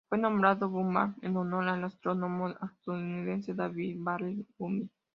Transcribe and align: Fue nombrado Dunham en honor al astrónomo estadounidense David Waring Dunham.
Fue 0.09 0.17
nombrado 0.17 0.67
Dunham 0.67 1.15
en 1.21 1.37
honor 1.37 1.67
al 1.67 1.83
astrónomo 1.83 2.49
estadounidense 2.49 3.53
David 3.53 3.97
Waring 4.01 4.47
Dunham. 4.57 4.89